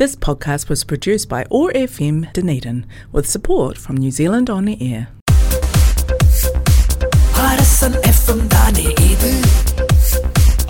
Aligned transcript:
This 0.00 0.15
podcast 0.15 0.69
was 0.69 0.85
produced 0.85 1.27
by 1.27 1.45
OAR 1.51 1.69
FM 1.73 2.31
Dunedin 2.31 2.85
with 3.11 3.27
support 3.27 3.77
from 3.77 3.97
New 3.97 4.09
Zealand 4.09 4.49
On 4.49 4.65
Air. 4.81 5.01
அரசன் 7.43 7.97
FM 8.09 8.43
தானே 8.47 8.85
இது 9.07 9.31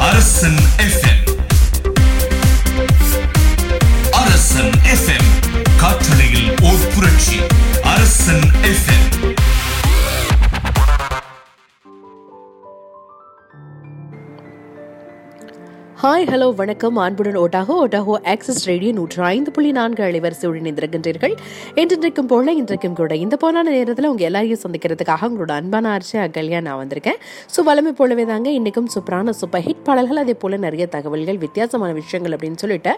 அரசன் 0.06 0.58
FM 0.86 1.22
அரசன் 4.22 4.74
FM 4.94 5.30
காற்றலையில் 5.78 6.50
ஓர் 6.64 6.86
புரட்சி 6.94 7.40
அரசன் 7.94 8.46
எஃப்எம் 8.72 9.08
hi 16.04 16.26
hello 16.30 16.46
வணக்கம். 16.60 16.96
அன்புடன் 17.04 17.36
ஓட்டாகோ 17.42 17.74
ஓட்டாகோ 17.82 18.14
ஆக்சஸ் 18.32 18.62
ரேடியோ 18.70 18.92
நூற்று 19.00 19.20
ஐந்து 19.32 19.50
புள்ளி 19.56 19.72
நான்கு 19.78 20.02
அலைவரிசையுடன் 20.06 20.62
இணைந்திருக்கின்றீர்கள். 20.62 21.34
என்றென்றைக்கும் 21.82 22.30
போல 22.32 22.54
இன்றைக்கும் 22.60 22.96
கூட 23.00 23.16
இந்த 23.24 23.36
போனான 23.44 23.72
நேரத்தில் 23.76 24.08
உங்கள் 24.12 24.28
எல்லாரையும் 24.30 24.62
சந்திக்கிறதுக்காக 24.64 25.28
உங்களோட 25.30 25.54
அன்பான 25.62 25.90
ஆர்ச்சி 25.96 26.16
அகல்யா 26.24 26.60
நான் 26.68 26.80
வந்திருக்கேன். 26.82 27.20
ஸோ 27.56 27.66
வளமை 27.68 27.92
போலவே 28.00 28.24
தாங்க 28.32 28.50
இன்றைக்கும் 28.60 28.88
சூப்பரான 28.96 29.36
சூப்பர் 29.42 29.64
ஹிட் 29.68 29.84
பாடல்கள் 29.90 30.22
அதே 30.24 30.36
போல் 30.44 30.58
நிறைய 30.66 30.88
தகவல்கள் 30.96 31.40
வித்தியாசமான 31.46 31.92
விஷயங்கள் 32.00 32.36
அப்படின்னு 32.38 32.62
சொல்லிட்டு 32.64 32.94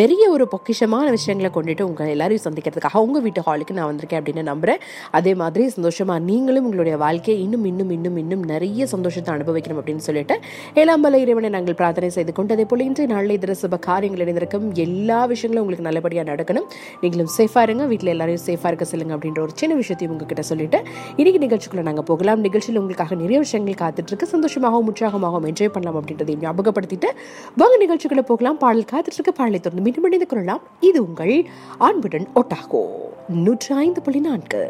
நிறைய 0.00 0.24
ஒரு 0.36 0.46
பொக்கிஷமான 0.54 1.06
விஷயங்களை 1.18 1.52
கொண்டுட்டு 1.58 1.86
உங்கள் 1.90 2.10
எல்லாரையும் 2.16 2.44
சந்திக்கிறதுக்காக 2.48 3.04
உங்கள் 3.06 3.24
வீட்டு 3.28 3.46
ஹாலுக்கு 3.50 3.78
நான் 3.78 3.90
வந்திருக்கேன் 3.92 4.22
அப்படின்னு 4.22 4.46
நம்புகிறேன் 4.50 4.82
அதே 5.20 5.34
மாதிரி 5.42 5.68
சந்தோஷமாக 5.76 6.26
நீங்களும் 6.32 6.68
உங்களுடைய 6.70 6.96
வாழ்க்கையை 7.04 7.38
இன்னும் 7.46 7.68
இன்னும் 7.72 7.94
இன்னும் 7.98 8.18
இன்னும் 8.24 8.44
நிறைய 8.54 8.90
சந்தோஷத்தை 8.96 9.32
அனுபவிக்கணும் 9.36 9.80
அப்படின்னு 9.82 10.08
சொல்லிட்டு 10.10 10.36
ஏழாம்பல 10.82 11.22
இறைவனை 11.26 11.52
நாங்கள் 11.58 11.80
பிரார்த்தனை 11.82 12.12
செய்து 12.18 12.30
கொண்டு 12.30 12.46
கொண்டதை 12.48 12.70
போல 12.70 12.84
இன்றைய 12.88 13.14
நாளில் 13.14 13.30
இதர 13.30 13.54
சுப 13.62 13.78
காரியங்கள் 13.78 14.22
இணைந்திருக்கும். 14.24 14.74
எல்லா 14.84 15.24
விஷயங்களும் 15.32 15.64
உங்களுக்கு 15.64 15.86
நல்லபடியாக 15.86 16.28
நடக்கணும். 16.32 16.68
நீங்களும் 17.00 17.30
சேஃபாக 17.36 17.64
இருங்க. 17.66 17.86
வீட்டில் 17.86 18.08
எல்லாரையும் 18.08 18.44
சேஃபாக 18.46 18.66
இருக்க 18.66 18.84
சொல்லுங்க 18.84 19.14
அப்படின்ற 19.16 19.40
ஒரு 19.40 19.52
சின்ன 19.54 19.74
விஷயத்தையும் 19.74 20.14
உங்ககிட்ட 20.14 20.42
சொல்லிட்டு 20.42 20.82
இன்னைக்கு 21.16 21.40
நிகழ்ச்சிக்குள்ள 21.46 21.82
நாங்கள் 21.82 22.04
போகலாம். 22.04 22.40
நிகழ்ச்சியில் 22.40 22.80
உங்களுக்காக 22.80 23.14
நிறைய 23.14 23.38
விஷயங்கள் 23.38 23.78
காத்துட்டு 23.82 24.10
இருக்கு. 24.12 24.28
சந்தோஷமாகவும் 24.34 24.88
உற்சாகமாகவும் 24.92 25.48
என்ஜாய் 25.50 25.74
பண்ணலாம் 25.76 26.00
அப்படின்றதையும் 26.00 26.44
ஞாபகப்படுத்திட்டு 26.46 27.10
வாங்க 27.56 27.76
நிகழ்ச்சிக்குள்ள 27.84 28.20
போகலாம். 28.20 28.58
பாடல் 28.58 28.90
காத்துட்டு 28.92 29.16
இருக்க. 29.18 29.32
பாடலை 29.40 29.60
தொடர்ந்து 29.60 29.86
மீண்டும் 29.86 30.04
இணைந்து 30.04 30.26
கொள்ளலாம். 30.26 30.62
இது 30.80 31.06
உங்கள் 31.08 31.46
அன்புடன் 31.78 32.28
ஒட்டாகோ. 32.34 32.84
நூற்றி 33.28 33.74
ஐந்து 33.74 34.02
புள்ளி 34.02 34.20
நான்கு. 34.20 34.62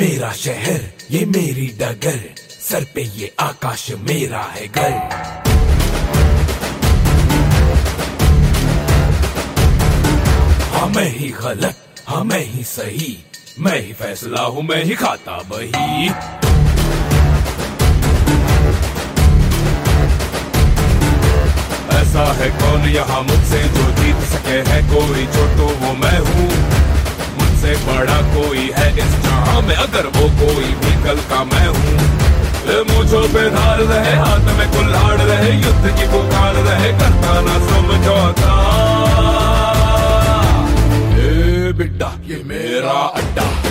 मेरा 0.00 0.30
शहर, 0.32 0.80
ये 1.10 1.24
मेरी 1.26 1.66
डगर। 1.80 2.20
सर 2.60 2.84
पे 2.94 3.02
ये 3.16 3.30
आकाश 3.40 3.84
मेरा 4.00 4.42
है 4.54 4.66
घर। 4.68 4.94
हाँ 10.74 10.88
मैं 10.88 11.08
ही 11.16 11.28
गलत 11.42 11.84
हाँ 12.06 12.22
मैं 12.24 12.44
ही 12.44 12.64
सही। 12.64 13.16
मैं 13.58 13.78
ही 13.80 13.92
फैसला 13.92 14.42
हूँ, 14.42 14.62
मैं 14.62 14.82
ही 14.84 14.94
खाता 14.94 15.36
बही। 15.50 16.08
ऐसा 22.00 22.32
है 22.32 22.50
कौन 22.60 22.88
यहाँ 22.88 23.22
मुझसे 23.22 23.62
जो 23.68 23.90
जीत 24.00 24.26
सके 24.32 24.58
है? 24.70 24.82
कोई 24.88 25.26
जो 25.26 25.46
तो 25.58 25.74
वो 25.76 25.94
मैं 25.94 26.18
हूँ। 26.20 26.59
मुझसे 27.60 27.76
बड़ा 27.86 28.20
कोई 28.34 28.62
है 28.76 28.86
इस 28.98 29.10
जहाँ 29.22 29.60
में। 29.62 29.74
अगर 29.76 30.06
वो 30.16 30.28
कोई 30.36 30.68
भी 30.80 30.92
कल 31.04 31.18
का 31.30 31.42
मैं 31.44 31.66
हूँ 31.68 31.92
मुझो 32.88 33.20
पे 33.34 33.42
धार 33.50 33.80
रहे, 33.82 34.14
हाथ 34.16 34.48
में 34.58 34.68
कुल्हाड़ 34.72 35.20
रहे, 35.20 35.50
युद्ध 35.56 35.92
की 35.98 36.06
पुकार 36.12 36.54
रहे, 36.56 36.92
करता 37.00 37.40
ना 37.40 37.58
समझौता 37.66 38.58
बिड्डा, 41.78 42.12
ये 42.28 42.42
मेरा 42.46 42.98
अड्डा। 43.16 43.69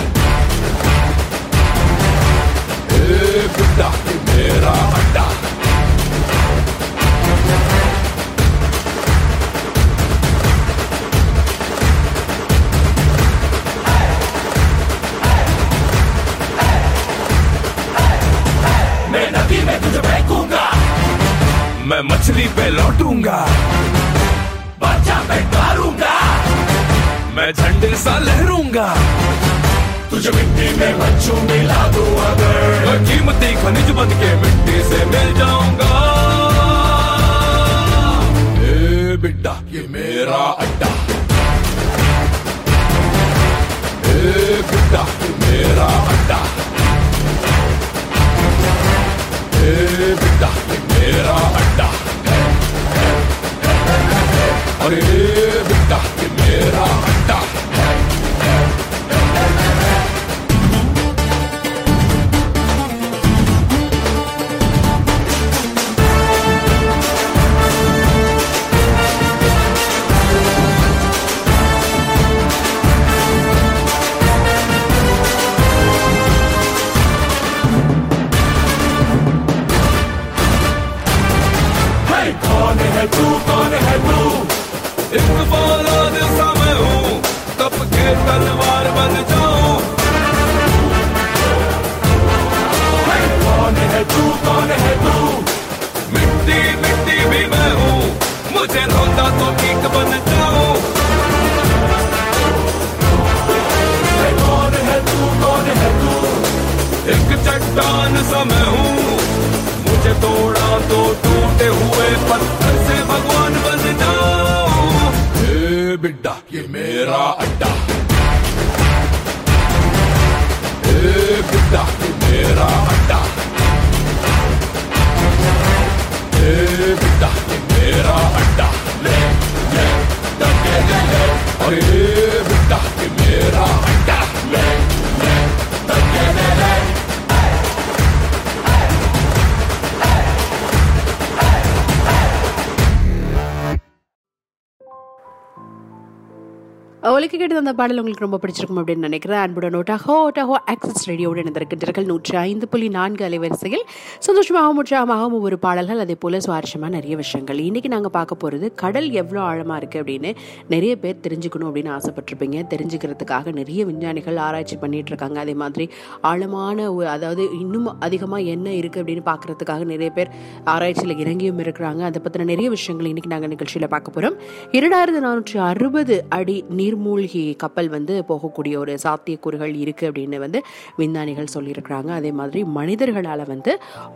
கேட்டது 147.40 147.60
அந்த 147.60 147.72
பாடல் 147.72 147.98
உங்களுக்கு 147.98 148.28
ரொம்ப 148.28 148.38
பிடிச்சிருக்கும் 148.46 148.86
அப்படின்னு 148.86 148.98
நினைக்கிறேன். 148.98 149.38
அன்புடன் 149.38 149.74
ஓட்டாகோ 149.74 150.08
ஓட்டாகோ 150.08 150.54
ஆக்சஸ் 150.66 151.04
ரேடியோடு 151.04 151.42
இணைந்திருக்கின்றீர்கள். 151.42 152.04
நூற்றி 152.04 152.36
ஐந்து 152.36 152.68
புள்ளி 152.68 152.88
நான்கு 152.88 153.28
அலைவரிசையில் 153.28 153.82
சந்தோஷமாகவும் 154.26 154.78
உற்சாகமாகவும் 154.84 155.32
ஒவ்வொரு 155.32 155.58
பாடல்கள் 155.58 155.98
அதே 155.98 156.14
போல் 156.14 156.40
சுவாரஸ்யமாக 156.46 156.88
நிறைய 156.88 157.16
விஷயங்கள். 157.16 157.58
இன்றைக்கி 157.58 157.86
நாங்கள் 157.86 158.10
பார்க்க 158.10 158.34
போகிறது 158.34 158.74
கடல் 158.74 159.10
எவ்வளோ 159.10 159.42
ஆழமாக 159.42 159.86
இருக்குது 159.86 159.98
அப்படின்னு 159.98 160.34
நிறைய 160.68 160.96
பேர் 160.96 161.20
தெரிஞ்சுக்கணும் 161.28 161.64
அப்படின்னு 161.64 161.98
ஆசைப்பட்டிருப்பீங்க. 161.98 162.64
தெரிஞ்சுக்கிறதுக்காக 162.74 163.52
நிறைய 163.52 163.84
விஞ்ஞானிகள் 163.84 164.36
ஆராய்ச்சி 164.36 164.76
பண்ணிட்டு 164.76 165.06
இருக்காங்க. 165.06 165.40
அதே 165.40 165.54
மாதிரி 165.54 165.90
ஆழமான 166.20 166.92
ஒரு- 166.92 167.04
அதாவது 167.04 167.48
இன்னும் 167.60 168.00
அதிகமாக 168.00 168.42
என்ன 168.42 168.70
இருக்குது 168.70 169.00
அப்படின்னு 169.00 169.26
பார்க்கறதுக்காக 169.26 169.84
நிறைய 169.84 170.10
பேர் 170.10 170.28
ஆராய்ச்சியில் 170.64 171.16
இறங்கியும் 171.16 171.58
இருக்கிறாங்க. 171.58 172.00
அதை 172.00 172.22
பற்றின 172.22 172.44
நிறைய 172.44 172.70
விஷயங்கள் 172.70 173.12
இன்றைக்கி 173.12 173.26
நாங்கள் 173.26 173.48
நிகழ்ச்சியில் 173.48 173.88
பார்க்க 173.88 174.10
போகிறோம் 174.10 174.38
இரண்டாயிரத்து 174.72 175.24
நானூற்றி 175.24 175.58
அறுபது 175.58 176.24
அடி 176.28 176.64
நீர்மூழ்கி 176.76 177.28
கப்பல் 177.62 177.90
வந்து 177.96 178.14
போகக்கூடிய 178.30 178.74
ஒரு 178.82 178.94
சாத்தியக்கூறுகள் 179.04 179.74
இருக்குது 179.82 180.08
அப்படின்னு 180.10 180.38
வந்து 180.44 180.60
விஞ்ஞானிகள் 181.00 181.50
சொல்லியிருக்கிறாங்க. 181.54 182.10
அதே 182.20 182.32
மாதிரி 182.40 182.62
மனிதர்களால் 182.78 183.44
வந்து 183.52 183.74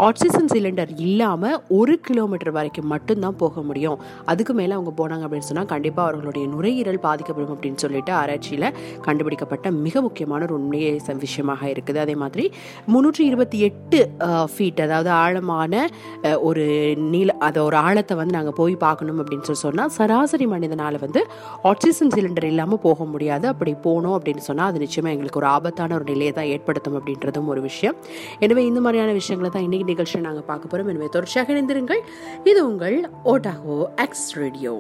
ஆக்சிஜன் 0.08 0.50
சிலிண்டர் 0.54 0.92
இல்லாமல் 1.06 1.56
ஒரு 1.78 1.96
கிலோமீட்டர் 2.08 2.54
வரைக்கும் 2.58 2.90
மட்டும்தான் 2.94 3.38
போக 3.42 3.62
முடியும். 3.68 3.98
அதுக்கு 4.32 4.54
மேலே 4.60 4.72
அவங்க 4.78 4.94
போனாங்க 5.00 5.26
அப்படின்னு 5.28 5.48
சொன்னால் 5.50 5.70
கண்டிப்பாக 5.74 6.06
அவர்களுடைய 6.08 6.46
நுரையீரல் 6.54 7.00
பாதிக்கப்படும் 7.08 7.54
அப்படின்னு 7.56 7.82
சொல்லிட்டு 7.84 8.14
ஆராய்ச்சியில் 8.20 8.70
கண்டுபிடிக்கப்பட்ட 9.08 9.66
மிக 9.86 10.02
முக்கியமான 10.08 10.42
ஒரு 10.48 10.56
உண்மையை 10.60 10.92
விஷயமாக 11.24 11.62
இருக்குது. 11.72 11.98
அதே 12.04 12.14
மாதிரி 12.22 12.44
முந்நூற்றி 12.92 13.22
இருபத்தி 13.30 13.58
எட்டு 13.68 13.98
ஃபீட் 14.52 14.80
அதாவது 14.86 15.10
ஆழமான 15.22 15.72
ஒரு 16.48 16.64
நீள 17.12 17.30
அதை 17.46 17.60
ஒரு 17.68 17.76
ஆழத்தை 17.86 18.14
வந்து 18.20 18.36
நாங்கள் 18.36 18.56
போய் 18.58 18.74
பார்க்கணும் 18.84 19.20
அப்படின்னு 19.22 19.46
சொல்லி 19.48 19.62
சொன்னால் 19.66 19.92
சராசரி 19.96 20.46
மனிதனால் 20.54 20.98
வந்து 21.04 21.20
ஆக்சிஜன் 21.70 22.12
சிலிண்டர் 22.16 22.48
இல்லாமல் 22.52 22.82
போக 22.86 23.03
முடியாது. 23.06 23.46
அப்படி 23.52 23.72
போனோம் 23.86 24.16
அப்படின்னு 24.18 24.44
சொன்னால் 24.48 24.70
அது 24.70 24.82
நிச்சயமாக 24.84 25.14
எங்களுக்கு 25.16 25.40
ஒரு 25.42 25.48
ஆபத்தான 25.56 25.94
ஒரு 25.94 26.04
நிலையை 26.04 26.32
தான் 26.32 26.50
ஏற்படுத்தும் 26.54 26.98
அப்படின்றதும் 27.00 27.50
ஒரு 27.54 27.60
விஷயம். 27.60 27.96
எனவே 28.38 28.64
இந்த 28.70 28.80
மாதிரியான 28.80 29.12
விஷயங்களை 29.20 29.50
தான் 29.50 29.66
இன்னைக்கு 29.68 29.90
நிகழ்ச்சியை 29.92 30.22
நாங்கள் 30.26 30.48
பார்க்க 30.50 30.72
போகிறோம் 30.72 30.92
எனவே 30.94 31.08
தொடர்ச்சியாக 31.16 31.52
இணைந்திருங்கள். 31.52 32.02
இது 32.52 32.60
உங்கள் 32.70 32.98
ஓட்டாகோ 33.34 33.78
எக்ஸ் 34.06 34.28
ரேடியோ 34.42 34.74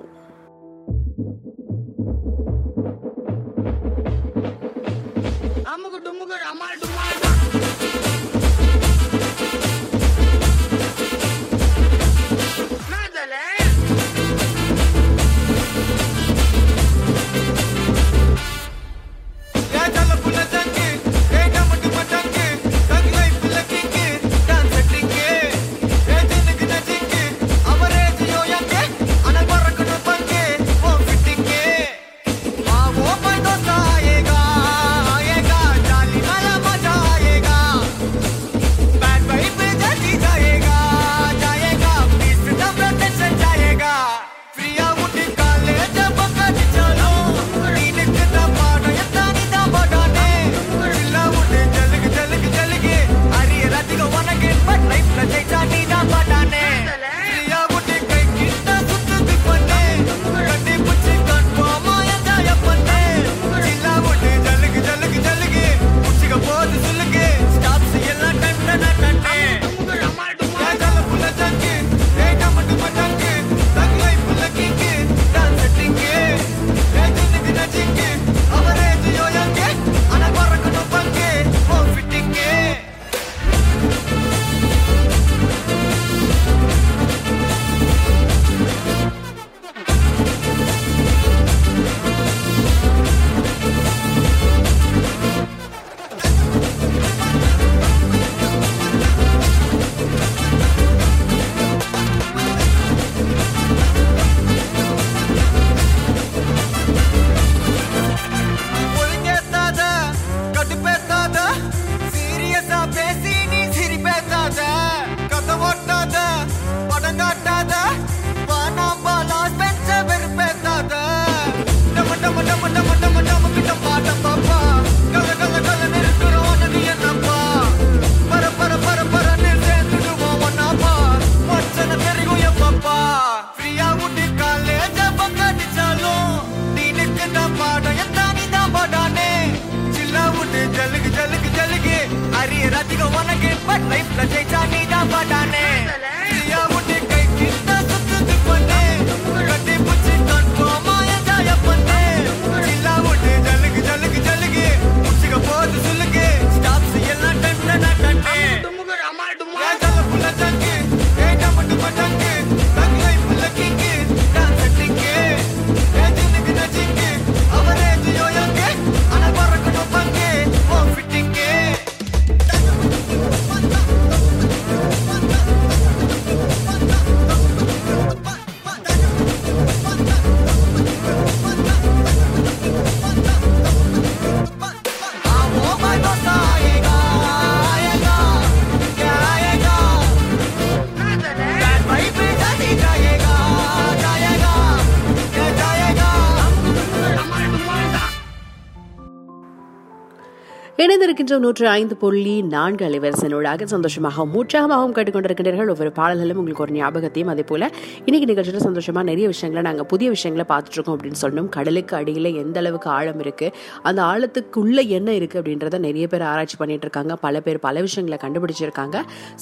இணைந்திருக்கின்ற 201.24 201.44
நூற்று 201.44 201.66
ஐந்து 201.78 201.94
புள்ளி 202.00 202.34
நான்கு 202.54 202.82
அலைவரிசனூடாக 202.88 203.66
சந்தோஷமாகவும் 203.72 204.34
உற்சாகமாகவும் 204.40 204.94
கேட்டுக்கொண்டிருக்கின்றீர்கள். 204.96 205.70
ஒவ்வொரு 205.74 205.90
பாடல்களும் 205.98 206.38
உங்களுக்கு 206.40 206.64
ஒரு 206.64 206.72
ஞாபகத்தையும் 206.78 207.30
அதே 207.32 207.44
போல 207.50 207.68
இன்னைக்கு 208.06 208.28
நிகழ்ச்சியில் 208.30 208.64
சந்தோஷமா 208.66 209.02
நிறைய 209.10 209.26
விஷயங்களை 209.32 209.62
நாங்கள் 209.68 209.88
புதிய 209.92 210.08
விஷயங்களை 210.14 210.44
பார்த்துட்டு 210.50 210.76
இருக்கோம் 210.78 210.96
அப்படின்னு 210.96 211.20
சொன்னோம் 211.24 211.48
கடலுக்கு 211.56 211.94
அடியில் 212.00 212.30
எந்த 212.42 212.58
அளவுக்கு 212.62 212.88
ஆழம் 212.98 213.20
இருக்கு 213.24 213.48
அந்த 213.90 214.00
ஆழத்துக்குள்ள 214.10 214.78
என்ன 214.98 215.12
இருக்கு 215.18 215.38
அப்படின்றத 215.40 215.80
நிறைய 215.86 216.06
பேர் 216.14 216.24
ஆராய்ச்சி 216.32 216.58
பண்ணிட்டு 216.62 216.86
இருக்காங்க 216.88 217.16
பல 217.26 217.40
பேர் 217.46 217.60
பல 217.66 217.80
விஷயங்களை 217.86 218.18
கண்டுபிடிச்சிருக்காங்க. 218.24 218.96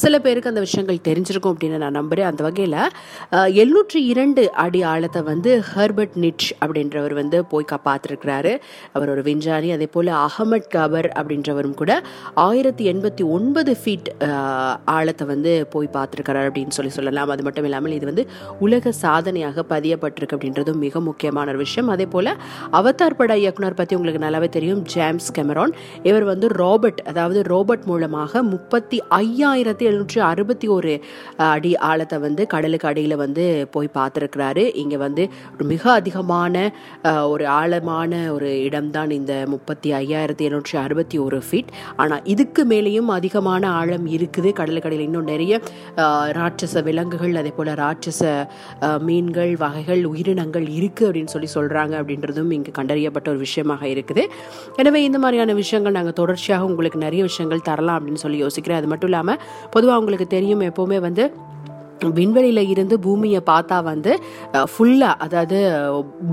சில 0.04 0.14
பேருக்கு 0.26 0.52
அந்த 0.52 0.64
விஷயங்கள் 0.66 1.02
தெரிஞ்சிருக்கும் 1.08 1.52
அப்படின்னு 1.54 1.82
நான் 1.84 1.98
நம்புறேன். 2.00 2.30
அந்த 2.32 2.42
வகையில் 2.48 2.78
எழுநூற்றி 3.60 4.00
இரண்டு 4.12 4.44
அடி 4.66 4.82
ஆழத்தை 4.92 5.22
வந்து 5.32 5.50
ஹெர்பர்ட் 5.74 6.16
நிச் 6.24 6.48
அப்படின்றவர் 6.64 7.16
வந்து 7.20 7.40
போய் 7.52 7.70
காப்பாத்திருக்கிறாரு. 7.74 8.54
அவர் 8.96 9.12
ஒரு 9.16 9.24
விஞ்ஞானி. 9.30 9.70
அதே 9.78 9.88
போல 9.96 10.08
அகமட் 10.26 10.70
கபர் 10.76 11.10
அப்படின்றவரும் 11.72 11.80
கூட 11.80 11.92
ஆயிரத்தி 12.46 12.84
எண்பத்தி 12.92 13.22
ஒன்பது 13.36 13.72
ஃபீட் 13.80 14.08
ஆழத்தை 14.96 15.24
வந்து 15.32 15.52
போய் 15.72 15.88
பார்த்துருக்கிறார் 15.96 16.48
அப்படின்னு 16.48 16.76
சொல்லி 16.78 16.92
சொல்லலாம். 16.96 17.30
அது 17.34 17.42
மட்டும் 17.46 17.66
இல்லாமல் 17.68 17.96
இது 17.98 18.06
வந்து 18.10 18.24
உலக 18.66 18.92
சாதனையாக 19.02 19.64
பதியப்பட்டிருக்கு 19.72 20.36
அப்படின்றதும் 20.36 20.80
மிக 20.86 21.00
முக்கியமான 21.08 21.50
ஒரு 21.52 21.60
விஷயம். 21.64 21.90
அதே 21.94 22.06
போல 22.14 22.36
அவதார் 22.80 23.18
பட 23.20 23.32
இயக்குனர் 23.42 23.78
பற்றி 23.80 23.96
உங்களுக்கு 23.98 24.24
நல்லாவே 24.26 24.48
தெரியும் 24.56 24.82
ஜேம்ஸ் 24.94 25.30
கெமரான். 25.38 25.74
இவர் 26.10 26.26
வந்து 26.32 26.46
ராபர்ட் 26.62 27.02
அதாவது 27.12 27.40
ரோபோட் 27.52 27.86
மூலமாக 27.92 28.42
முப்பத்தி 28.52 29.00
ஐயாயிரத்தி 29.22 29.84
எழுநூற்றி 29.90 30.20
அறுபத்தி 30.30 30.66
ஒரு 30.76 30.92
அடி 31.52 31.72
ஆழத்தை 31.90 32.18
வந்து 32.26 32.42
கடலுக்கு 32.54 32.88
அடியில் 32.90 33.16
வந்து 33.24 33.44
போய் 33.74 33.94
பார்த்துருக்கிறாரு. 33.98 34.64
இங்கே 34.82 34.98
வந்து 35.06 35.22
மிக 35.72 35.82
அதிகமான 36.00 36.54
ஒரு 37.32 37.44
ஆழமான 37.60 38.12
ஒரு 38.36 38.50
இடம்தான் 38.66 39.10
இந்த 39.18 39.32
முப்பத்தி 39.52 39.88
ஐயாயிரத்தி 40.02 40.44
எழுநூற்றி 40.48 40.76
அறுபத்தி 40.84 41.16
ஒரு 41.26 41.38
ஃபீட் 41.46 41.61
ஆனால் 42.02 42.22
இதுக்கு 42.34 42.64
மேலேயும் 42.72 43.10
அதிகமான 43.18 43.62
ஆழம் 43.80 44.06
இருக்குது. 44.16 44.50
கடலுக்கடையில் 44.60 45.06
இன்னும் 45.08 45.28
நிறைய 45.32 45.60
ராட்சச 46.38 46.82
விலங்குகள் 46.88 47.38
அதே 47.42 47.52
போல் 47.58 47.72
ராட்சச 47.82 48.22
மீன்கள் 49.08 49.52
வகைகள் 49.64 50.02
உயிரினங்கள் 50.12 50.66
இருக்குது 50.78 51.08
அப்படின்னு 51.08 51.34
சொல்லி 51.34 51.50
சொல்கிறாங்க 51.56 51.94
அப்படின்றதும் 52.02 52.52
இங்கே 52.58 52.74
கண்டறியப்பட்ட 52.80 53.28
ஒரு 53.34 53.42
விஷயமாக 53.46 53.86
இருக்குது. 53.94 54.24
எனவே 54.82 55.02
இந்த 55.08 55.20
மாதிரியான 55.24 55.56
விஷயங்கள் 55.62 55.98
நாங்கள் 55.98 56.18
தொடர்ச்சியாக 56.20 56.70
உங்களுக்கு 56.72 57.04
நிறைய 57.06 57.22
விஷயங்கள் 57.30 57.66
தரலாம் 57.70 57.98
அப்படின்னு 57.98 58.24
சொல்லி 58.26 58.40
யோசிக்கிறேன். 58.44 58.80
அது 58.82 58.90
மட்டும் 58.92 59.10
இல்லாமல் 59.12 59.40
பொதுவாக 59.76 60.00
உங்களுக்கு 60.02 60.28
தெரியும் 60.36 60.68
எப்போவுமே 60.70 61.00
வந்து 61.08 61.24
விண்வெளியில் 62.18 62.62
இருந்து 62.74 62.96
பூமியை 63.06 63.40
பார்த்தா 63.50 63.76
வந்து 63.90 64.12
ஃபுல்லாக 64.72 65.14
அதாவது 65.26 65.58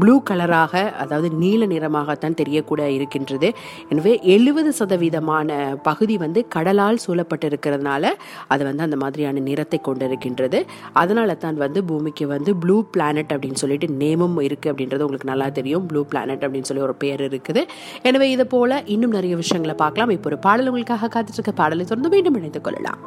ப்ளூ 0.01 0.15
கலராக 0.29 0.83
அதாவது 1.03 1.29
நீல 1.43 1.65
நிறமாகத்தான் 1.73 2.37
தெரியக்கூட 2.41 2.81
இருக்கின்றது. 2.97 3.49
எனவே 3.93 4.13
எழுபது 4.35 4.71
சதவீதமான 4.79 5.59
பகுதி 5.89 6.17
வந்து 6.25 6.41
கடலால் 6.55 7.01
சூழப்பட்டிருக்கிறதுனால 7.05 8.13
அது 8.53 8.63
வந்து 8.69 8.85
அந்த 8.87 8.99
மாதிரியான 9.03 9.43
நிறத்தை 9.49 9.79
கொண்டிருக்கின்றது. 9.87 10.61
அதனால 11.03 11.35
தான் 11.45 11.61
வந்து 11.65 11.79
பூமிக்கு 11.91 12.27
வந்து 12.35 12.53
ப்ளூ 12.63 12.77
பிளானட் 12.95 13.33
அப்படின்னு 13.35 13.61
சொல்லிட்டு 13.63 13.89
நேமும் 14.01 14.37
இருக்குது 14.47 14.71
அப்படின்றது 14.73 15.05
உங்களுக்கு 15.07 15.31
நல்லா 15.31 15.49
தெரியும். 15.59 15.85
ப்ளூ 15.91 16.03
பிளானட் 16.11 16.45
அப்படின்னு 16.45 16.69
சொல்லி 16.71 16.85
ஒரு 16.89 16.97
பேர் 17.03 17.23
இருக்குது. 17.29 17.63
எனவே 18.09 18.29
இது 18.35 18.45
போல 18.55 18.81
இன்னும் 18.95 19.15
நிறைய 19.17 19.35
விஷயங்களை 19.43 19.77
பார்க்கலாம். 19.85 20.13
இப்போ 20.17 20.29
ஒரு 20.31 20.39
பாடல் 20.47 20.69
உங்களுக்காக 20.71 21.09
காத்துட்டு 21.15 21.39
இருக்க 21.41 21.55
பாடலை 21.61 21.85
தொடர்ந்து 21.85 22.13
மீண்டும் 22.15 22.37
இணைந்து 22.41 22.61
கொள்ளலாம். 22.67 22.99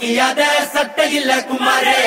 கியாத 0.00 0.42
சட்டையில் 0.72 1.32
குமாரே 1.48 2.00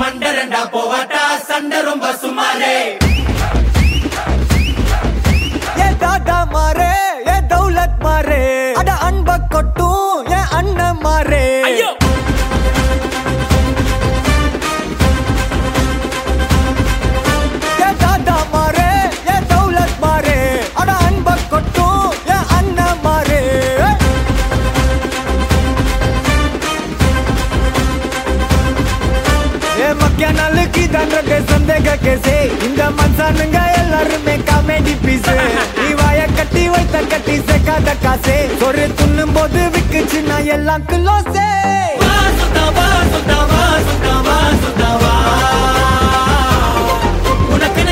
மண்டரண்டா 0.00 0.62
போவாட்டா 0.72 1.22
சண்டை 1.48 1.80
ரொம்ப 1.80 2.06
சுமாரே. 2.12 2.76
agarré 11.32 11.59
சந்தேக 31.90 32.02
கேசே. 32.06 32.34
இந்த 32.66 32.82
மன்சானுங்க 32.98 33.58
எல்லாருமே 33.80 34.34
காமெடி 34.48 34.94
பீஸ் 35.04 35.30
நீ 35.78 35.88
வாய 36.00 36.20
கட்டி 36.36 36.62
வைத்த 36.74 36.96
கட்டி 37.12 37.36
சேர்க்காத 37.48 37.96
காசே. 38.04 38.38
ஒரு 38.66 38.84
துண்ணும் 39.00 39.34
போது 39.36 39.62
விக்குச்சு 39.74 40.20
நான் 40.30 40.50
எல்லாம் 40.56 40.86
கிலோசே 40.90 41.48
உனக்கு 47.54 47.82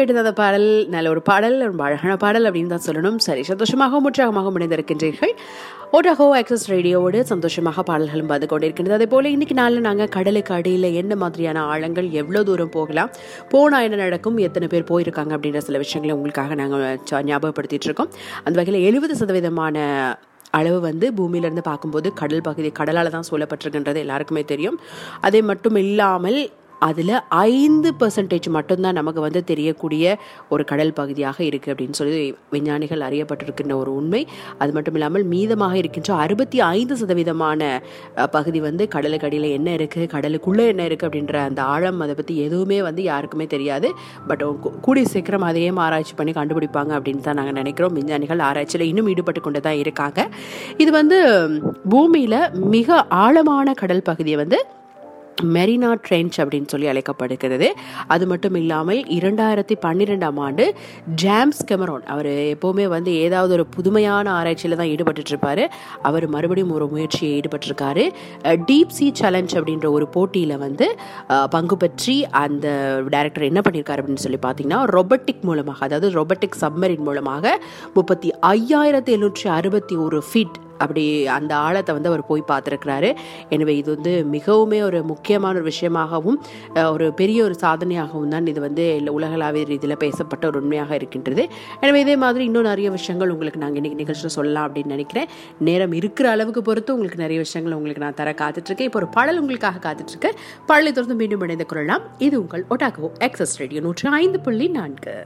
ஓலிக்க 0.00 0.22
அந்த 0.24 0.32
பாடல் 0.40 0.68
நல்ல 0.94 1.10
ஒரு 1.14 1.20
பாடல் 1.28 1.56
ரொம்ப 1.68 1.82
அழகான 1.86 2.14
பாடல் 2.24 2.46
அப்படின்னு 2.48 2.72
தான் 2.74 2.84
சொல்லணும். 2.86 3.18
சரி 3.26 3.42
சந்தோஷமாகவும் 3.50 4.06
உற்சாகமாகவும் 4.08 4.56
இணைந்திருக்கின்றீர்கள் 4.58 5.34
ஓட்டாகோ 5.96 6.26
ஆக்சஸ் 6.38 6.66
ரேடியோவோடு 6.72 7.20
சந்தோஷமாக 7.32 7.82
பாடல்களும் 7.88 8.30
பார்த்து 8.30 8.46
கொண்டிருக்கின்றது. 8.52 8.96
அதே 8.98 9.06
போல 9.14 9.30
இன்னைக்கு 9.34 9.54
நாளில் 9.60 9.86
நாங்கள் 9.88 10.10
கடலுக்கு 10.16 10.52
அடியில் 10.56 10.88
என்ன 11.00 11.12
மாதிரியான 11.22 11.64
ஆழங்கள் 11.72 12.08
எவ்வளோ 12.20 12.42
தூரம் 12.48 12.72
போகலாம் 12.78 13.10
போனால் 13.52 13.86
என்ன 13.88 13.98
நடக்கும் 14.04 14.38
எத்தனை 14.48 14.68
பேர் 14.74 14.88
போயிருக்காங்க 14.92 15.34
அப்படின்ற 15.36 15.62
சில 15.68 15.78
விஷயங்களை 15.84 16.14
உங்களுக்காக 16.18 16.58
நாங்கள் 16.62 17.24
ஞாபகப்படுத்திட்டு 17.30 17.88
இருக்கோம். 17.90 18.12
அந்த 18.46 18.56
வகையில் 18.60 18.86
எழுபது 18.90 19.16
சதவீதமான 19.22 19.76
அளவு 20.58 20.78
வந்து 20.86 21.06
பூமியிலேருந்து 21.18 21.64
பார்க்கும்போது 21.70 22.08
கடல் 22.20 22.46
பகுதி 22.46 22.70
கடலால் 22.78 23.14
தான் 23.16 23.26
சூழப்பட்டிருக்கின்றது. 23.28 23.98
எல்லாருக்குமே 24.04 24.42
தெரியும். 24.52 24.78
அதே 25.26 25.40
மட்டும் 25.50 25.76
இல்லாமல் 25.84 26.38
அதில் 26.88 27.14
ஐந்து 27.52 27.88
பர்சன்டேஜ் 28.00 28.48
மட்டும்தான் 28.56 28.98
நமக்கு 29.00 29.20
வந்து 29.26 29.40
தெரியக்கூடிய 29.50 30.14
ஒரு 30.54 30.62
கடல் 30.70 30.92
பகுதியாக 31.00 31.38
இருக்குது 31.48 31.72
அப்படின்னு 31.74 31.98
சொல்லி 32.00 32.22
விஞ்ஞானிகள் 32.54 33.04
அறியப்பட்டிருக்கின்ற 33.08 33.74
ஒரு 33.82 33.90
உண்மை. 34.00 34.22
அது 34.62 34.70
மட்டும் 34.76 34.96
இல்லாமல் 34.98 35.26
மீதமாக 35.34 35.76
இருக்கின்ற 35.82 36.14
அறுபத்தி 36.24 36.60
ஐந்து 36.76 36.96
சதவீதமான 37.02 37.70
பகுதி 38.36 38.62
வந்து 38.68 38.86
கடலுக்கு 38.94 39.28
அடியில் 39.30 39.48
என்ன 39.58 39.68
இருக்குது 39.78 40.10
கடலுக்குள்ளே 40.14 40.66
என்ன 40.72 40.82
இருக்குது 40.88 41.08
அப்படின்ற 41.10 41.36
அந்த 41.48 41.60
ஆழம் 41.74 42.02
அதை 42.06 42.16
பற்றி 42.20 42.36
எதுவுமே 42.46 42.80
வந்து 42.88 43.04
யாருக்குமே 43.10 43.48
தெரியாது. 43.54 43.90
பட் 44.30 44.44
கூடிய 44.86 45.06
சீக்கிரம் 45.14 45.46
அதையும் 45.50 45.82
ஆராய்ச்சி 45.86 46.16
பண்ணி 46.20 46.34
கண்டுபிடிப்பாங்க 46.40 46.92
அப்படின்னு 46.98 47.26
தான் 47.28 47.40
நாங்கள் 47.40 47.58
நினைக்கிறோம். 47.60 47.96
விஞ்ஞானிகள் 48.00 48.46
ஆராய்ச்சியில் 48.48 48.88
இன்னும் 48.90 49.10
ஈடுபட்டு 49.14 49.42
கொண்டு 49.46 49.62
தான் 49.68 49.80
இருக்காங்க. 49.84 50.20
இது 50.84 50.90
வந்து 51.00 51.18
பூமியில் 51.94 52.40
மிக 52.76 53.04
ஆழமான 53.24 53.74
கடல் 53.82 54.06
பகுதியை 54.10 54.38
வந்து 54.44 54.60
மெரினா 55.56 55.90
ட்ரென்ச் 56.06 56.36
அப்படின்னு 56.42 56.70
சொல்லி 56.72 56.88
அழைக்கப்படுகிறது. 56.92 57.68
அது 58.14 58.24
மட்டும் 58.32 58.56
இல்லாமல் 58.60 59.00
இரண்டாயிரத்தி 59.18 59.76
பன்னிரெண்டாம் 59.84 60.40
ஆண்டு 60.46 60.66
ஜேம்ஸ் 61.22 61.62
கெமரோன் 61.70 62.04
அவர் 62.14 62.30
எப்போவுமே 62.54 62.86
வந்து 62.94 63.12
ஏதாவது 63.26 63.54
ஒரு 63.58 63.66
புதுமையான 63.76 64.26
ஆராய்ச்சியில் 64.38 64.78
தான் 64.80 64.90
ஈடுபட்டுட்டு 64.94 65.32
இருப்பாரு 65.34 65.66
அவர் 66.10 66.26
மறுபடியும் 66.36 66.74
ஒரு 66.78 66.88
முயற்சியை 66.94 67.32
ஈடுபட்டிருக்காரு. 67.40 68.06
டீப் 68.70 68.96
சி 68.98 69.08
சேலஞ்ச் 69.20 69.56
அப்படின்ற 69.58 69.88
ஒரு 69.96 70.08
போட்டியில் 70.16 70.56
வந்து 70.66 70.88
பங்கு 71.56 71.76
பற்றி 71.84 72.16
அந்த 72.44 72.66
டைரக்டர் 73.16 73.48
என்ன 73.50 73.62
பண்ணியிருக்காரு 73.66 74.02
அப்படின்னு 74.02 74.24
சொல்லி 74.26 74.40
பார்த்தீங்கன்னா 74.46 74.80
ரொபோட்டிக் 74.96 75.46
மூலமாக 75.50 75.84
அதாவது 75.88 76.10
ரொபோட்டிக் 76.20 76.60
சப்மரின் 76.62 77.06
மூலமாக 77.10 77.54
முப்பத்தி 77.94 78.30
ஐயாயிரத்தி 78.54 79.12
எழுநூற்றி 79.16 79.48
அறுபத்தி 79.58 79.96
ஒரு 80.06 80.20
ஃபீட் 80.30 80.58
அப்படி 80.84 81.04
அந்த 81.38 81.52
ஆழத்தை 81.66 81.94
வந்து 81.96 82.10
அவர் 82.12 82.24
போய் 82.30 82.42
பார்த்துருக்கிறாரு. 82.52 83.10
எனவே 83.54 83.74
இது 83.80 83.88
வந்து 83.96 84.12
மிகவுமே 84.36 84.80
ஒரு 84.88 85.00
முக்கியமான 85.12 85.58
ஒரு 85.60 85.66
விஷயமாகவும் 85.72 86.38
ஒரு 86.94 87.06
பெரிய 87.20 87.38
ஒரு 87.48 87.56
சாதனையாகவும் 87.64 88.32
தான் 88.34 88.50
இது 88.52 88.60
வந்து 88.66 88.84
உலகளாவிய 89.16 89.64
ரீதியில் 89.72 90.00
பேசப்பட்ட 90.04 90.44
ஒரு 90.50 90.58
உண்மையாக 90.62 90.94
இருக்கின்றது. 91.00 91.44
எனவே 91.84 92.00
இதே 92.06 92.16
மாதிரி 92.24 92.44
இன்னும் 92.50 92.68
நிறைய 92.70 92.90
விஷயங்கள் 92.98 93.32
உங்களுக்கு 93.34 93.62
நாங்கள் 93.64 93.80
இன்னைக்கு 93.82 94.02
நிகழ்ச்சியில் 94.02 94.36
சொல்லலாம் 94.38 94.66
அப்படின்னு 94.68 94.94
நினைக்கிறேன். 94.96 95.28
நேரம் 95.68 95.96
இருக்கிற 96.00 96.28
அளவுக்கு 96.36 96.62
பொறுத்து 96.70 96.94
உங்களுக்கு 96.96 97.24
நிறைய 97.24 97.40
விஷயங்கள் 97.46 97.76
உங்களுக்கு 97.78 98.04
நான் 98.06 98.18
தர 98.22 98.34
காத்துட்ருக்கேன். 98.42 98.90
இப்போ 98.90 99.00
ஒரு 99.02 99.10
பாடல் 99.18 99.42
உங்களுக்காக 99.42 99.82
காத்துட்ருக்கேன். 99.86 100.38
பாடலை 100.70 100.92
தொடர்ந்து 100.92 101.20
மீண்டும் 101.22 101.44
இணைந்து 101.48 101.68
கொள்ளலாம். 101.72 102.06
இது 102.28 102.36
உங்கள் 102.44 102.66
ஒட்டாகோ 102.74 103.10
எக்ஸஸ் 103.28 103.58
ரேடியோ 103.62 103.82
நூற்றி 103.88 104.16
ஐந்து 104.22 104.40
புள்ளி 104.46 104.68
நான்கு. 104.78 105.16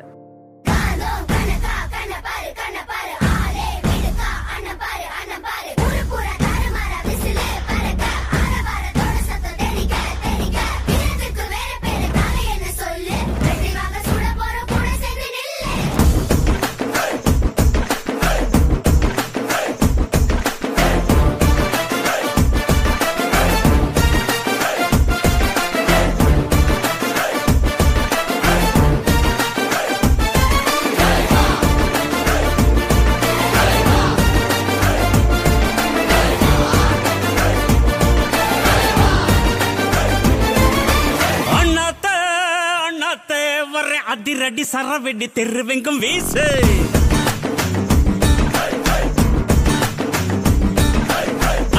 அதிரடி 44.85 45.27
சரவெடி 45.27 45.27
தெருவெங்கும் 45.37 45.99
வீசு. 46.03 46.45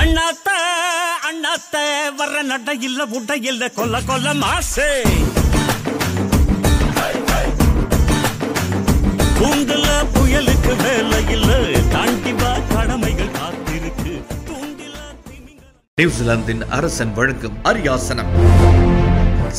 அண்ணாத்த 0.01 0.49
அண்ணாத்த 1.29 1.75
வர 2.19 2.41
நட 2.51 2.73
இல்ல 2.87 3.05
உட 3.17 3.37
இல்ல 3.49 3.69
கொல்ல 3.77 4.01
கொல்ல 4.09 4.33
மாசு. 4.43 4.87
கூண்டுல 9.39 9.87
புயலுக்கு 10.15 10.75
வேலை 10.83 11.21
இல்ல 11.35 11.51
தாண்டி 11.95 12.33
வா 12.41 12.53
கடமைகள் 12.73 13.33
காத்திருக்கு. 13.39 14.13
நியூசிலாந்தின் 15.97 16.65
அரசன் 16.77 17.13
வழங்கும் 17.13 17.59
அரியாசனம். 17.63 18.31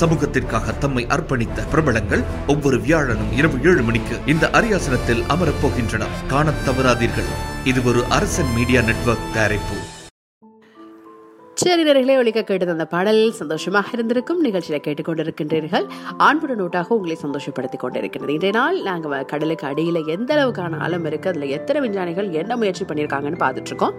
சமூகத்திற்காக 0.00 0.78
தம்மை 0.78 1.06
அர்ப்பணித்த 1.06 1.68
பிரபலங்கள் 1.70 2.22
ஒவ்வொரு 2.46 2.76
வியாழனும் 2.76 3.32
இரவு 3.32 3.58
ஏழு 3.64 3.82
மணிக்கு 3.82 4.20
இந்த 4.26 4.48
அரியாசனத்தில் 4.52 5.26
அமரப் 5.26 5.66
போகின்றனர். 5.66 6.26
காணத் 6.28 6.68
தவறாதீர்கள். 6.68 7.30
இது 7.64 7.84
ஒரு 7.84 8.04
அரசன் 8.08 8.52
மீடியா 8.54 8.80
நெட்வொர்க் 8.80 9.34
தயாரிப்பு. 9.34 9.74
சரி 11.60 12.14
ஒழிக்க 12.20 12.40
கேட்டது 12.48 12.72
அந்த 12.74 12.84
பாடல் 12.92 13.20
சந்தோஷமாக 13.38 13.92
இருந்திருக்கும். 13.96 14.40
நிகழ்ச்சியில் 14.46 14.82
கேட்டுக்கொண்டிருக்கின்றீர்கள். 14.86 15.86
ஆண்புட 16.26 16.54
நோட்டாக 16.60 16.88
உங்களை 16.96 17.16
சந்தோஷப்படுத்திக் 17.22 17.82
கொண்டிருக்கிறது. 17.84 18.32
இன்றைய 18.36 18.54
நாள் 18.56 18.78
நாங்கள் 18.88 19.24
கடலுக்கு 19.30 19.64
அடியில் 19.70 20.00
எந்த 20.14 20.30
அளவுக்கான 20.36 20.80
ஆழம் 20.86 21.06
இருக்குது 21.10 21.32
அதில் 21.32 21.54
எத்தனை 21.58 21.80
விஞ்ஞானிகள் 21.84 22.28
என்ன 22.40 22.56
முயற்சி 22.62 22.84
பண்ணியிருக்காங்கன்னு 22.90 23.40
பார்த்துட்டு 23.44 23.72
இருக்கோம் 23.72 23.94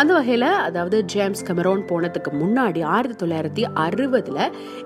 அந்த 0.00 0.10
வகையில் 0.18 0.46
அதாவது 0.68 0.98
ஜேம்ஸ் 1.14 1.44
கெமரோன் 1.48 1.82
போனதுக்கு 1.90 2.32
முன்னாடி 2.42 2.82
ஆயிரத்தி 2.94 3.18
தொள்ளாயிரத்தி 3.22 3.64
அறுபதில் 3.86 4.40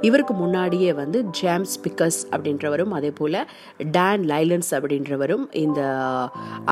இவருக்கு 0.09 0.37
முன்னாடியே 0.43 0.91
வந்து 1.03 1.21
ஜேம்ஸ் 1.41 1.77
பிக்கஸ் 1.87 2.21
அப்படின்றவரும் 2.33 2.97
அதே 3.01 3.13
போல் 3.21 3.41
டேன் 3.99 4.27
லைலன்ஸ் 4.33 4.73
அப்படின்றவரும் 4.81 5.47
இந்த 5.65 5.81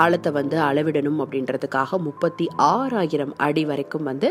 ஆழத்தை 0.05 0.33
வந்து 0.41 0.59
அளவிடணும் 0.71 1.23
அப்படின்றதுக்காக 1.27 2.03
முப்பத்தி 2.09 2.49
ஆறாயிரம் 2.71 3.37
அடி 3.49 3.67
வரைக்கும் 3.73 4.09
வந்து 4.12 4.31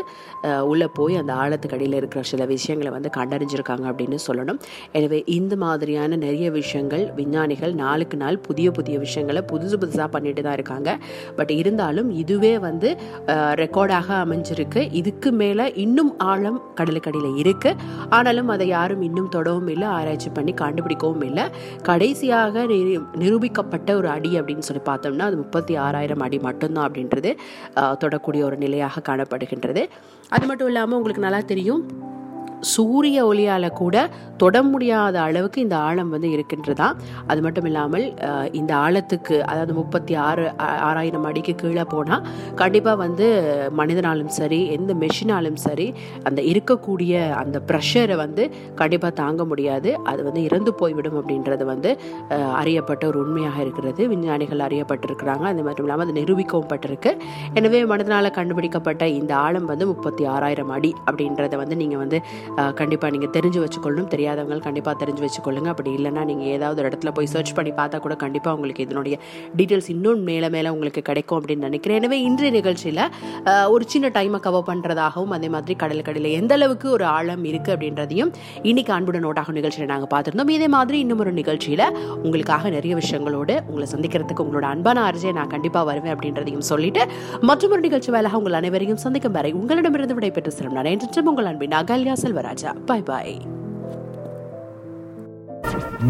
உள்ளே 0.64 0.82
உள்ள 0.82 0.94
போய் 0.96 1.11
அந்த 1.16 1.34
ஆழத்துக்கு 1.34 1.72
அடியில் 1.72 1.92
இருக்கிற 1.92 2.24
சில 2.24 2.44
விஷயங்களை 2.44 2.92
வந்து 2.92 3.10
கண்டறிஞ்சிருக்காங்க 3.16 3.84
அப்படின்னு 3.92 4.18
சொல்லணும். 4.26 4.58
எனவே 4.92 5.22
இந்த 5.26 5.56
மாதிரியான 5.56 6.16
நிறைய 6.16 6.50
விஷயங்கள் 6.50 7.12
விஞ்ஞானிகள் 7.12 7.74
நாளுக்கு 7.74 8.16
நாள் 8.16 8.38
புதிய 8.38 8.70
புதிய 8.70 8.98
விஷயங்களை 8.98 9.42
புதுசு 9.52 9.74
புதுசாக 9.80 10.08
பண்ணிட்டு 10.08 10.42
தான் 10.42 10.52
இருக்காங்க. 10.52 10.98
பட் 11.36 11.50
இருந்தாலும் 11.50 12.10
இதுவே 12.10 12.58
வந்து 12.58 12.96
ரெக்கார்டாக 13.26 14.04
அமைஞ்சிருக்கு. 14.08 14.88
இதுக்கு 14.92 15.32
மேலே 15.32 15.72
இன்னும் 15.74 16.18
ஆழம் 16.18 16.60
கடலுக்கடியில் 16.76 17.38
இருக்கு. 17.38 17.74
ஆனாலும் 18.08 18.48
அதை 18.48 18.66
யாரும் 18.66 19.02
இன்னும் 19.02 19.28
தொடவும் 19.28 19.68
இல்லை 19.68 19.88
ஆராய்ச்சி 19.88 20.30
பண்ணி 20.30 20.54
கண்டுபிடிக்கவும் 20.54 21.24
இல்லை. 21.24 21.44
கடைசியாக 21.82 22.64
நிரு- 22.64 23.04
நிரூபிக்கப்பட்ட 23.14 23.94
ஒரு 23.94 24.08
அடி 24.08 24.40
அப்படின்னு 24.40 24.58
சொல்லி 24.58 24.82
பார்த்தோம்னா 24.82 25.18
அது 25.18 25.36
முப்பத்தி 25.36 25.76
ஆறாயிரம் 25.76 26.20
அடி 26.20 26.38
மட்டும்தான் 26.38 26.90
அப்படின்றது 26.90 27.36
தொடக்கூடிய 27.76 28.42
ஒரு 28.42 28.56
நிலையாக 28.56 29.16
காணப்படுகின்றது. 29.16 29.86
அது 30.34 30.44
மட்டும் 30.46 30.70
இல்லாமல் 30.70 30.98
உங்களுக்கு 30.98 31.26
நல்லா 31.26 31.40
தெரியும். 31.52 31.82
சூரிய 32.70 33.18
ஒளியால் 33.30 33.68
கூட 33.80 33.96
தொட 34.42 34.56
முடியாத 34.70 35.16
அளவுக்கு 35.26 35.58
இந்த 35.64 35.76
ஆழம் 35.88 36.12
வந்து 36.14 36.28
இருக்கின்றதா? 36.34 36.88
அது 37.30 37.40
மட்டும் 37.46 37.66
இல்லாமல் 37.70 38.06
இந்த 38.60 38.72
ஆழத்துக்கு 38.84 39.36
அதாவது 39.50 39.72
முப்பத்தி 39.78 40.14
ஆறு 40.26 40.44
ஆறாயிரம் 40.88 41.26
அடிக்கு 41.30 41.54
கீழே 41.62 41.84
போனால் 41.92 42.24
கண்டிப்பாக 42.60 42.96
வந்து 43.04 43.26
மனிதனாலும் 43.80 44.32
சரி 44.38 44.60
எந்த 44.76 44.94
மெஷினாலும் 45.02 45.58
சரி 45.66 45.86
அந்த 46.30 46.40
இருக்கக்கூடிய 46.52 47.12
அந்த 47.42 47.56
ப்ரெஷரை 47.68 48.16
வந்து 48.24 48.44
கண்டிப்பாக 48.80 49.12
தாங்க 49.22 49.44
முடியாது. 49.52 49.90
அது 50.12 50.20
வந்து 50.28 50.42
இறந்து 50.48 50.72
போய்விடும் 50.80 51.18
அப்படின்றது 51.20 51.66
வந்து 51.72 51.92
அறியப்பட்ட 52.62 53.02
ஒரு 53.10 53.20
உண்மையாக 53.24 53.58
இருக்கிறது. 53.64 54.02
விஞ்ஞானிகள் 54.14 54.64
அறியப்பட்டிருக்கிறாங்க. 54.68 55.46
அது 55.52 55.62
மட்டும் 55.68 55.86
இல்லாமல் 55.86 56.06
அது 56.06 56.18
நிரூபிக்கவும் 56.20 56.70
பட்டிருக்கு. 56.72 57.12
எனவே 57.60 57.80
மனிதனால் 57.94 58.34
கண்டுபிடிக்கப்பட்ட 58.38 59.02
இந்த 59.20 59.32
ஆழம் 59.44 59.70
வந்து 59.72 59.86
முப்பத்தி 59.92 60.22
ஆறாயிரம் 60.34 60.72
அடி 60.78 60.92
அப்படின்றத 61.08 61.56
வந்து 61.62 61.76
நீங்கள் 61.82 62.02
வந்து 62.04 62.20
கண்டிப்பாக 62.80 63.10
நீங்கள் 63.14 63.32
தெரிஞ்சு 63.36 63.58
வச்சுக்கொள்ளணும். 63.64 64.08
தெரியாதவங்க 64.14 64.58
கண்டிப்பாக 64.66 64.96
தெரிஞ்சு 65.02 65.22
வச்சுக்கொள்ளுங்க. 65.26 65.68
அப்படி 65.74 65.90
இல்லைன்னா 65.98 66.22
நீங்கள் 66.30 66.50
ஏதாவது 66.56 66.80
ஒரு 66.82 66.88
இடத்துல 66.90 67.10
போய் 67.16 67.30
சர்ச் 67.34 67.52
பண்ணி 67.58 67.72
பார்த்தா 67.80 68.00
கூட 68.06 68.14
கண்டிப்பாக 68.24 68.56
உங்களுக்கு 68.56 68.84
இதனுடைய 68.86 69.16
டீட்டெயில்ஸ் 69.58 69.90
இன்னும் 69.94 70.22
மேலே 70.30 70.48
மேலே 70.56 70.68
உங்களுக்கு 70.76 71.02
கிடைக்கும் 71.10 71.38
அப்படின்னு 71.38 71.66
நினைக்கிறேன். 71.68 71.98
எனவே 72.02 72.18
இன்றைய 72.28 72.50
நிகழ்ச்சியில் 72.58 73.02
ஒரு 73.74 73.84
சின்ன 73.94 74.10
டைமை 74.16 74.40
கவர் 74.46 74.66
பண்ணுறதாகவும் 74.70 75.34
அதே 75.38 75.50
மாதிரி 75.54 75.76
கடலுக்கடையில் 75.82 76.30
எந்த 76.40 76.52
அளவுக்கு 76.58 76.88
ஒரு 76.96 77.06
ஆழம் 77.16 77.44
இருக்குது 77.50 77.74
அப்படின்றதையும் 77.76 78.32
இன்னைக்கு 78.70 78.94
அன்புடன் 78.96 79.26
நோட்டாகும் 79.26 79.58
நிகழ்ச்சியில் 79.60 79.90
நாங்கள் 79.94 80.12
பார்த்துருந்தோம். 80.14 80.52
இதே 80.58 80.68
மாதிரி 80.76 80.98
இன்னும் 81.04 81.22
ஒரு 81.24 81.32
நிகழ்ச்சியில் 81.40 81.86
உங்களுக்காக 82.24 82.70
நிறைய 82.76 82.92
விஷயங்களோடு 83.02 83.56
உங்களை 83.68 83.88
சந்திக்கிறதுக்கு 83.94 84.44
உங்களோட 84.46 84.68
அன்பான 84.74 85.04
அரிஜை 85.10 85.32
நான் 85.40 85.52
கண்டிப்பாக 85.54 85.86
வருவேன் 85.90 86.14
அப்படின்றதையும் 86.16 86.66
சொல்லிட்டு 86.72 87.04
மற்றொரு 87.50 87.82
நிகழ்ச்சி 87.88 88.10
வேலையாக 88.16 88.40
உங்கள் 88.42 88.58
அனைவரையும் 88.60 89.02
சந்திக்கும் 89.06 89.36
வரை 89.38 89.52
உங்களிடமிருந்து 89.62 90.18
விடைபெற்று 90.20 90.56
செல்லும் 90.58 90.78
நான் 90.78 91.28
உங்கள் 91.32 91.50
அன்பின் 91.52 91.78
அகல்யா 91.82 92.16
செல்வராஜா 92.42 92.70
பாய் 92.86 93.02
பாய் 93.02 93.34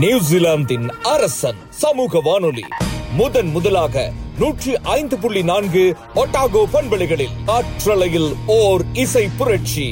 நியூசிலாந்தின் 0.02 0.86
அரசன் 1.02 1.58
சமூக 1.80 2.20
வானொலி. 2.20 2.64
முதன் 3.12 3.50
முதலாக 3.50 4.04
நூற்றி 4.38 4.72
ஐந்து 4.92 5.16
புள்ளி 5.18 5.42
நான்கு 5.42 5.82
ஒட்டாகோ 6.14 6.62
பண்பலைகளில் 6.72 7.36
காற்றலையில் 7.44 8.30
ஓர் 8.56 8.84
இசை 8.94 9.24
புரட்சி. 9.38 9.86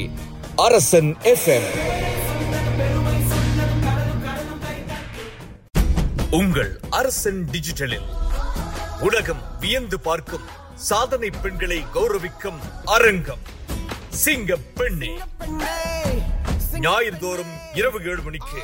அரசன் 0.55 1.11
எஃப்எம் 1.33 1.69
உங்கள் 6.31 6.73
அரசன் 6.89 7.41
டிஜிட்டலில் 7.51 8.09
உலகம் 9.01 9.43
வியந்து 9.59 9.99
பார்க்கும் 9.99 10.47
சாதனை 10.89 11.31
பெண்களை 11.41 11.81
கௌரவிக்கும் 11.95 12.61
அரங்கம். 12.97 13.43
சிங்க 14.11 14.55
பெண்ணே 14.55 15.11
ஞாயிறு 16.79 17.17
தோறும் 17.17 17.51
இரவு 17.73 17.99
ஏழு 18.03 18.21
மணிக்கு. 18.21 18.59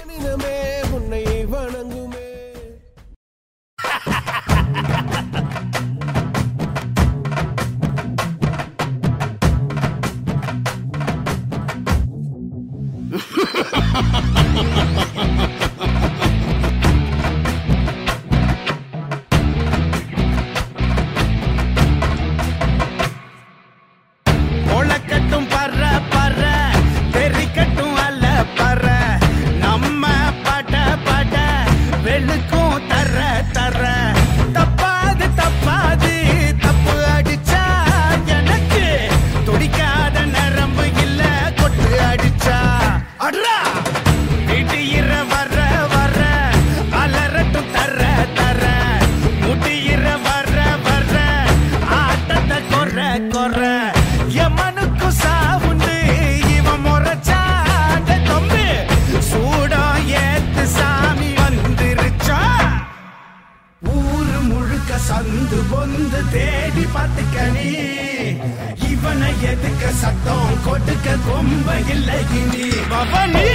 சந்து 65.00 65.60
பொந்து 65.72 66.20
தேடி 66.32 66.86
பார்த்துக்கணி 66.94 67.68
இவனை 68.90 69.32
எதுக்க 69.50 69.92
சத்தம் 70.02 70.56
கொடுக்க 70.66 71.18
கொம்ப 71.28 71.76
இல்லை 71.90 72.20
இனி 72.40 72.68
பவனி 72.90 73.50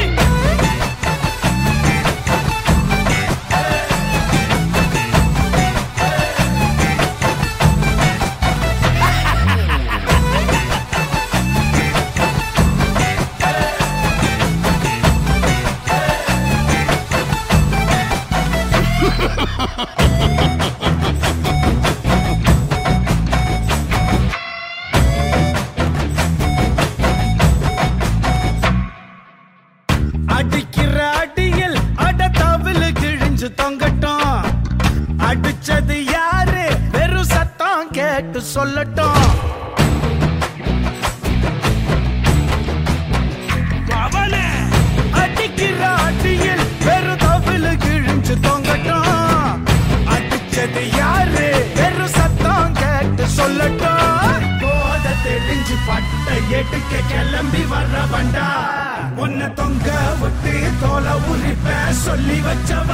சொல்லி 62.45 62.92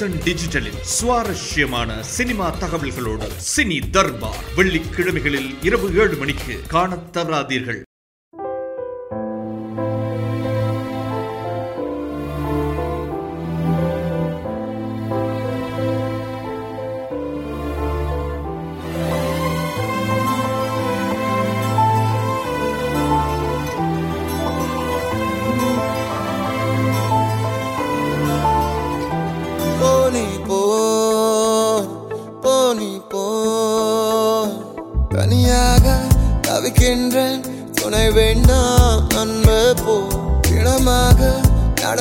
உங்கள் 0.00 0.18
டிஜிட்டலில் 0.18 0.80
சுவாரஸ்யமான 0.80 2.02
சினிமா 2.02 2.54
தகவல்களோடு 2.54 3.30
சினி 3.56 3.90
தர்பார். 3.90 4.44
வெள்ளிக்கிழமைகளில் 4.56 5.56
இரவு 5.62 5.98
ஏழு 5.98 6.16
மணிக்கு 6.16 6.60
காணத் 6.68 7.16
தவறாதீர்கள். 7.16 7.82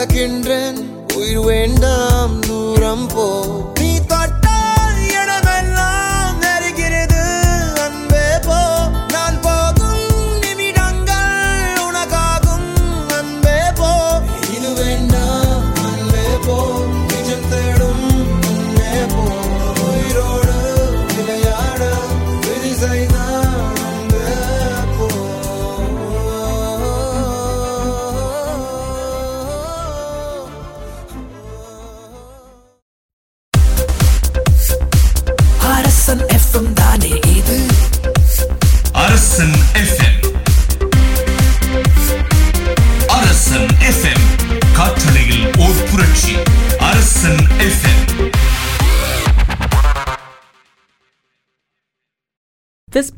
நடக்கின்றேன் 0.03 0.79
உயிர் 1.15 1.39
வேண்டாம் 1.39 2.33
தூரம் 2.39 3.05
போ. 3.07 3.27